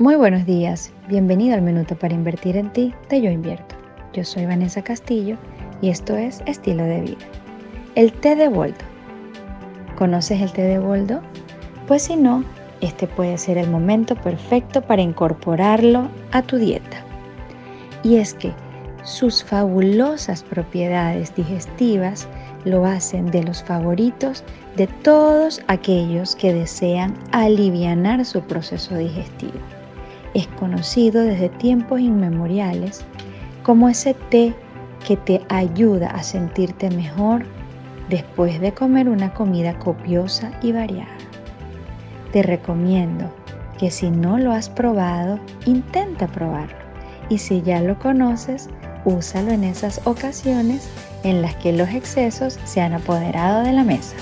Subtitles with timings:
[0.00, 3.74] Muy buenos días, bienvenido al Minuto para Invertir en Ti de Yo Invierto.
[4.14, 5.36] Yo soy Vanessa Castillo
[5.82, 7.26] y esto es Estilo de Vida.
[7.96, 8.78] El té de boldo.
[9.98, 11.20] ¿Conoces el té de boldo?
[11.86, 12.44] Pues si no,
[12.80, 17.04] este puede ser el momento perfecto para incorporarlo a tu dieta.
[18.02, 18.54] Y es que
[19.04, 22.26] sus fabulosas propiedades digestivas
[22.64, 24.44] lo hacen de los favoritos
[24.78, 29.60] de todos aquellos que desean alivianar su proceso digestivo
[30.34, 33.04] es conocido desde tiempos inmemoriales
[33.62, 34.54] como ese té
[35.06, 37.44] que te ayuda a sentirte mejor
[38.08, 41.16] después de comer una comida copiosa y variada.
[42.32, 43.32] Te recomiendo
[43.78, 46.76] que si no lo has probado, intenta probarlo
[47.28, 48.68] y si ya lo conoces,
[49.04, 50.88] úsalo en esas ocasiones
[51.24, 54.16] en las que los excesos se han apoderado de la mesa.